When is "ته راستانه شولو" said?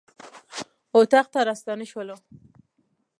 1.33-2.15